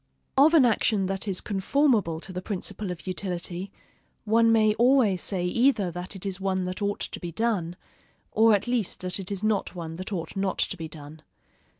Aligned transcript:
Of 0.35 0.55
an 0.55 0.65
action 0.65 1.05
that 1.05 1.27
is 1.27 1.41
conformable 1.41 2.19
to 2.21 2.33
the 2.33 2.41
principle 2.41 2.89
of 2.89 3.05
utility, 3.05 3.71
one 4.25 4.51
may 4.51 4.73
always 4.73 5.21
say 5.21 5.45
either 5.45 5.91
that 5.91 6.15
it 6.15 6.25
is 6.25 6.41
one 6.41 6.63
that 6.63 6.81
ought 6.81 7.01
to 7.01 7.19
be 7.19 7.31
done, 7.31 7.75
or 8.31 8.55
at 8.55 8.65
least 8.65 9.01
that 9.01 9.19
it 9.19 9.31
is 9.31 9.43
not 9.43 9.75
one 9.75 9.97
that 9.97 10.11
ought 10.11 10.35
not 10.35 10.57
to 10.57 10.75
be 10.75 10.87
done. 10.87 11.21